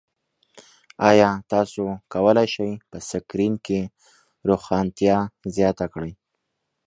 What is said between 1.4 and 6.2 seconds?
تاسو کولی شئ په سکرین کې روښانتیا زیاته کړئ؟